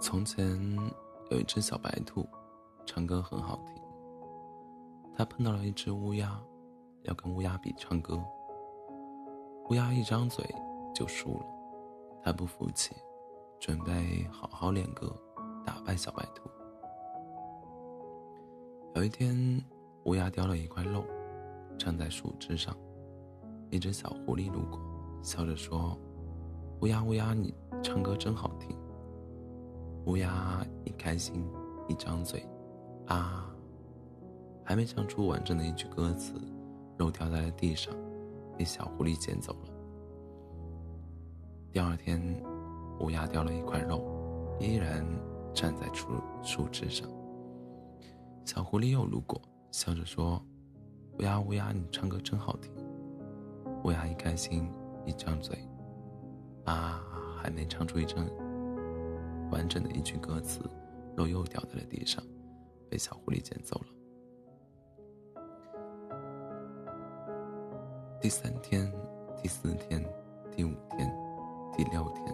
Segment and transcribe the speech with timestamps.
[0.00, 0.46] 从前
[1.28, 2.24] 有一只小白兔，
[2.86, 3.74] 唱歌很好听。
[5.16, 6.40] 它碰到了一只乌鸦，
[7.02, 8.22] 要跟乌鸦比唱歌。
[9.68, 10.44] 乌鸦一张嘴
[10.94, 11.46] 就输了，
[12.22, 12.94] 它不服气，
[13.58, 15.12] 准备好好练歌，
[15.66, 16.48] 打败小白兔。
[18.94, 19.60] 有一天，
[20.04, 21.04] 乌鸦叼了一块肉，
[21.76, 22.74] 站在树枝上。
[23.70, 24.80] 一只小狐狸路过，
[25.22, 25.98] 笑着说
[26.80, 27.52] ：“乌鸦，乌鸦，你
[27.82, 28.74] 唱歌真好听。”
[30.08, 31.46] 乌鸦一开心，
[31.86, 32.42] 一张嘴，
[33.08, 33.54] 啊，
[34.64, 36.32] 还没唱出完整的一句歌词，
[36.96, 37.94] 肉掉在了地上，
[38.56, 39.68] 被小狐狸捡走了。
[41.70, 42.42] 第二天，
[43.00, 44.02] 乌鸦叼了一块肉，
[44.58, 45.06] 依然
[45.52, 46.08] 站在树
[46.42, 47.06] 树枝上。
[48.46, 49.38] 小狐狸又路过，
[49.72, 50.42] 笑着说
[51.20, 52.72] ：“乌鸦，乌鸦，你唱歌真好听。”
[53.84, 54.72] 乌鸦一开心，
[55.04, 55.54] 一张嘴，
[56.64, 56.98] 啊，
[57.36, 58.26] 还没唱出一声。
[59.50, 60.60] 完整的一句歌词，
[61.16, 62.22] 肉又掉在了地上，
[62.88, 63.86] 被小狐狸捡走了。
[68.20, 68.92] 第三天，
[69.40, 70.04] 第四天，
[70.50, 71.12] 第五天，
[71.76, 72.26] 第六天，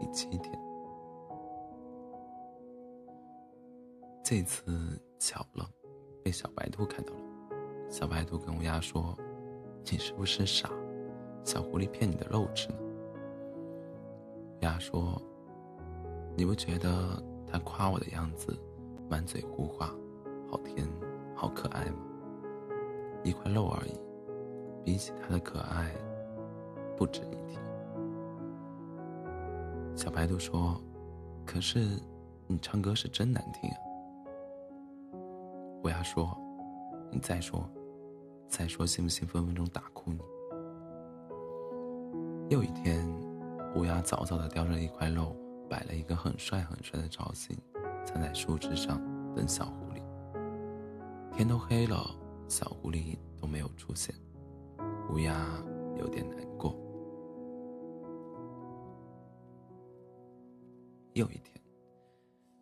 [0.00, 0.58] 第七天，
[4.24, 5.68] 这次巧了，
[6.24, 7.20] 被小白兔看到了。
[7.90, 9.16] 小白兔跟乌鸦说
[9.90, 10.70] ：“你是不是傻？
[11.44, 12.78] 小狐狸骗你的肉吃呢？”
[14.60, 15.22] 乌鸦说。
[16.38, 18.56] 你不觉得他夸我的样子，
[19.10, 19.92] 满嘴胡话，
[20.48, 20.86] 好甜，
[21.34, 21.96] 好可爱吗？
[23.24, 23.90] 一块肉而已，
[24.84, 25.92] 比起他的可爱，
[26.96, 27.58] 不值一提。
[29.96, 30.80] 小白兔说
[31.44, 32.00] ：“可是，
[32.46, 33.76] 你唱歌是真难听啊。”
[35.82, 36.38] 乌鸦说
[37.10, 37.68] ：“你再说，
[38.46, 40.20] 再说，信不信分分钟打哭你？”
[42.48, 43.04] 又一天，
[43.74, 45.34] 乌鸦早早的叼着一块肉。
[45.68, 47.56] 摆了一个很帅很帅的造型，
[48.04, 49.00] 站在树枝上
[49.34, 50.02] 等小狐狸。
[51.36, 52.10] 天都黑了，
[52.48, 54.14] 小狐狸都没有出现，
[55.10, 55.46] 乌鸦
[55.98, 56.74] 有点难过。
[61.12, 61.60] 又一天，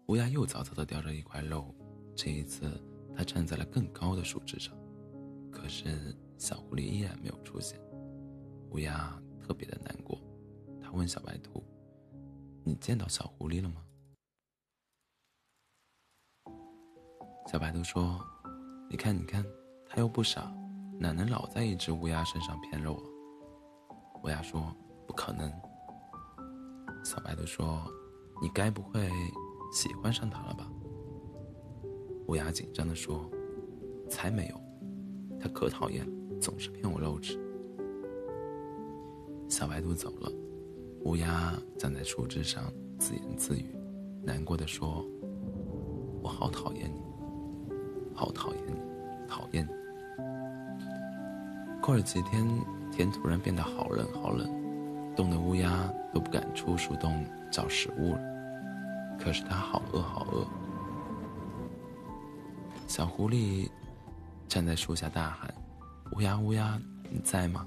[0.06, 1.75] 乌鸦又早早的叼着一块肉，
[2.15, 2.71] 这一次
[3.15, 4.75] 它站在了更高的树枝上，
[5.50, 7.78] 可是小狐狸依然没有出现，
[8.71, 10.19] 乌鸦特别的难过，
[10.83, 11.62] 它问小白兔。
[12.69, 13.81] 你见到小狐狸了吗？
[17.47, 18.21] 小白兔说
[18.91, 19.47] ：“你看，你看，
[19.88, 20.53] 它又不傻，
[20.99, 23.04] 哪能老在一只乌鸦身上骗肉啊？”
[24.25, 24.75] 乌鸦说
[25.06, 25.49] ：“不可能。”
[27.06, 27.87] 小白兔说
[28.43, 29.09] ：“你该不会
[29.72, 30.69] 喜欢上它了吧？”
[32.27, 33.31] 乌鸦紧张的说
[34.10, 34.60] ：“才没有，
[35.38, 36.04] 它可讨厌，
[36.41, 37.38] 总是骗我肉吃。”
[39.48, 40.28] 小白兔走了。
[41.06, 42.65] 乌鸦站在树枝上
[42.99, 43.78] 自言自语，
[44.25, 45.06] 难过的说
[46.21, 47.00] ：“我好讨厌你，
[48.12, 48.75] 好讨厌你，
[49.28, 49.71] 讨厌你。”
[51.81, 52.45] 过了几天，
[52.91, 54.50] 天突然变得好冷好冷，
[55.15, 58.21] 冻得乌鸦都不敢出树洞找食物了。
[59.16, 60.45] 可是它好饿好饿。
[62.89, 63.71] 小狐狸
[64.49, 65.55] 站在树下大喊
[66.16, 66.77] ：“乌鸦乌鸦，
[67.09, 67.65] 你在吗？”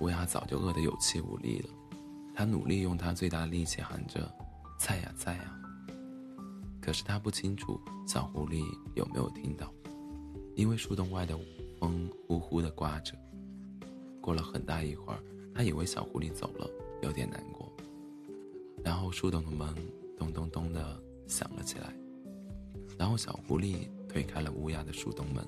[0.00, 1.70] 乌鸦早就饿得有气无力了。
[2.36, 4.30] 他努力用他最大的力气喊着
[4.78, 5.58] ：“在呀，在呀。”
[6.82, 8.62] 可是他不清楚小狐狸
[8.94, 9.72] 有没有听到，
[10.54, 11.34] 因为树洞外的
[11.80, 13.14] 风呼呼的刮着。
[14.20, 15.18] 过了很大一会儿，
[15.54, 16.68] 他以为小狐狸走了，
[17.02, 17.72] 有点难过。
[18.84, 19.74] 然后树洞的门
[20.18, 21.90] 咚咚咚的响了起来，
[22.98, 25.42] 然后小狐狸推开了乌鸦的树洞门。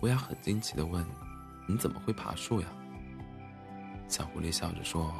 [0.00, 1.04] 乌鸦很惊奇的问
[1.68, 2.72] ：“你怎么会爬树呀？”
[4.08, 5.12] 小狐狸笑着说：“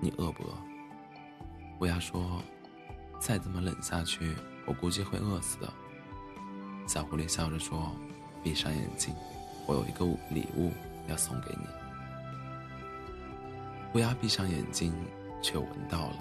[0.00, 0.54] 你饿不饿？”
[1.80, 2.42] 乌鸦说
[3.20, 4.34] ：“再这么冷下去，
[4.66, 5.72] 我估计会饿死的。”
[6.88, 7.94] 小狐狸笑着说
[8.42, 9.14] ：“闭上眼睛，
[9.66, 10.72] 我有一个礼物
[11.08, 11.66] 要送给你。”
[13.94, 14.94] 乌鸦闭上眼睛，
[15.42, 16.16] 却闻到了，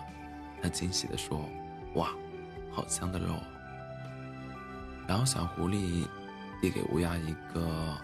[0.61, 1.47] 他惊喜地说
[1.95, 2.09] ：“哇，
[2.71, 3.35] 好香的肉！”
[5.07, 6.05] 然后小狐狸
[6.61, 7.97] 递给乌鸦一个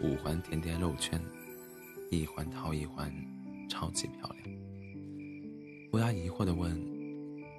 [0.00, 1.20] 五环甜甜肉圈，
[2.10, 3.12] 一环套一环。
[3.68, 4.48] 超级漂亮。
[5.92, 6.76] 乌鸦疑惑地问：“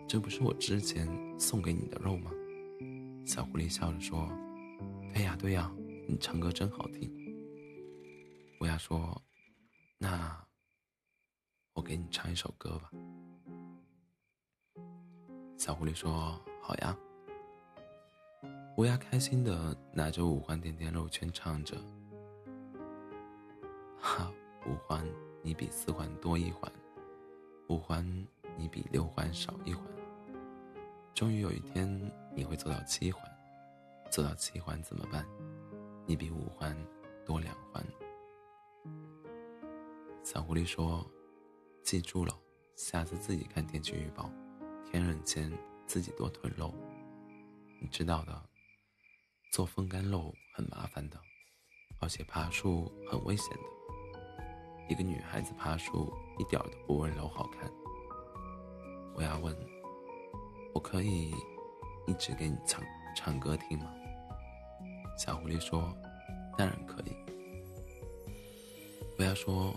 [0.07, 1.07] 这不是我之前
[1.39, 2.31] 送给你的肉吗？”
[3.25, 4.29] 小狐狸笑着说
[5.13, 5.71] ：“对呀，对呀，
[6.07, 7.09] 你唱歌真好听。”
[8.61, 9.21] 乌鸦说
[9.97, 10.45] ：“那
[11.73, 12.91] 我给你唱一首歌吧。”
[15.57, 16.97] 小狐狸说：“好呀。”
[18.77, 21.75] 乌鸦开心的拿着五环甜甜肉圈唱着
[23.99, 24.31] ：“哈，
[24.65, 25.05] 五环。”
[25.41, 26.71] 你比四环多一环，
[27.67, 28.05] 五环
[28.57, 29.83] 你比六环少一环。
[31.13, 33.23] 终于有一天，你会做到七环，
[34.09, 35.25] 做到七环怎么办？
[36.05, 36.77] 你比五环
[37.25, 37.85] 多两环。
[40.23, 41.05] 小狐狸说
[41.83, 42.37] ：“记住了，
[42.75, 44.29] 下次自己看天气预报，
[44.85, 45.51] 天冷前
[45.87, 46.73] 自己多囤肉。
[47.81, 48.43] 你知道的，
[49.51, 51.19] 做风干肉很麻烦的，
[51.99, 53.78] 而且爬树很危险的。
[54.89, 57.71] 一个女孩子爬树一点都不温柔好看。”
[59.15, 59.55] 我要问。
[60.71, 61.33] 我可以
[62.05, 62.81] 一直给你唱
[63.15, 63.91] 唱歌听吗？
[65.17, 65.91] 小狐狸说
[66.55, 67.11] ：“当然可以。”
[69.17, 69.73] 不要说，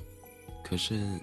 [0.62, 1.18] 可是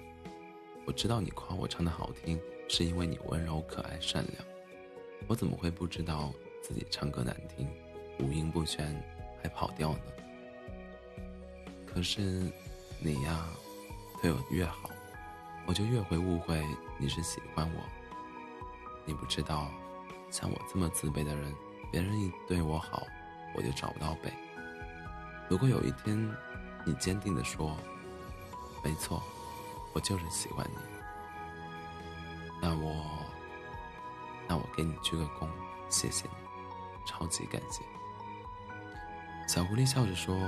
[0.86, 2.38] 我知道你夸我唱的好听，
[2.68, 4.44] 是因为你温柔可爱善良。
[5.28, 7.66] 我怎么会不知道自己唱歌难听，
[8.18, 9.00] 五音不全，
[9.40, 10.02] 还跑调呢？
[11.86, 12.50] 可是
[12.98, 13.48] 你呀，
[14.20, 14.90] 对我越好，
[15.66, 16.62] 我就越会误会
[16.98, 17.82] 你是喜欢我。
[19.06, 19.70] 你不知道，
[20.30, 21.54] 像我这么自卑的人，
[21.90, 23.02] 别人一对我好，
[23.54, 24.32] 我就找不到北。
[25.48, 26.36] 如果有一天，
[26.84, 27.76] 你坚定地说
[28.84, 29.22] ：“没错，
[29.94, 30.76] 我就是喜欢你。”
[32.60, 33.06] 那我，
[34.46, 35.48] 那我给你鞠个躬，
[35.88, 36.34] 谢谢你，
[37.06, 37.82] 超级感谢。
[39.48, 40.38] 小狐狸笑着说：“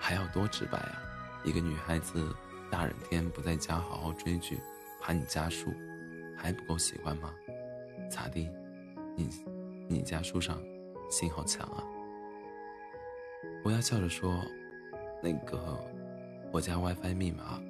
[0.00, 0.98] 还要多直白啊！
[1.44, 2.36] 一个女孩子
[2.72, 4.58] 大热天不在家好好追剧，
[4.98, 5.74] 爬你家树，
[6.34, 7.30] 还不够喜欢吗？”
[8.10, 8.48] 咋地？
[9.14, 9.28] 你
[9.90, 10.58] 你家树上
[11.10, 11.84] 信号强啊！
[13.66, 14.42] 乌鸦笑着说
[15.22, 15.84] ：“那个，
[16.50, 17.62] 我家 WiFi 密码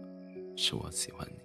[0.54, 1.42] 是我喜欢你。”